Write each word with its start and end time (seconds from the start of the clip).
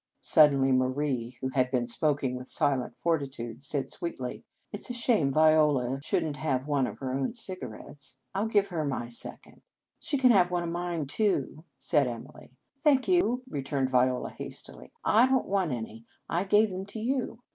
Suddenly 0.19 0.71
Marie, 0.71 1.37
who 1.41 1.49
had 1.49 1.69
been 1.69 1.85
smok 1.85 2.23
ing 2.23 2.35
with 2.35 2.49
silent 2.49 2.95
fortitude, 3.03 3.61
said 3.61 3.91
sweetly:" 3.91 4.43
It 4.73 4.79
s 4.79 4.89
a 4.89 4.93
shame 4.93 5.31
Viola 5.31 6.01
should 6.03 6.23
n 6.23 6.33
t 6.33 6.39
have 6.39 6.65
one 6.65 6.87
of 6.87 6.97
her 6.97 7.13
own 7.13 7.35
cigarettes. 7.35 8.17
I 8.33 8.39
11 8.39 8.51
give 8.51 8.67
her 8.69 8.83
my 8.83 9.09
second."" 9.09 9.61
She 9.99 10.17
can 10.17 10.31
have 10.31 10.49
one 10.49 10.63
of 10.63 10.69
mine, 10.69 11.05
too," 11.05 11.65
said 11.77 12.07
Emily." 12.07 12.49
Thank 12.83 13.07
you," 13.07 13.43
returned 13.47 13.91
Viola 13.91 14.31
has 14.31 14.59
tily." 14.63 14.89
I 15.19 15.27
don 15.27 15.43
t 15.43 15.47
want 15.49 15.71
any. 15.71 16.07
I 16.27 16.45
gave 16.45 16.71
them 16.71 16.87
to 16.87 16.99
you." 16.99 17.43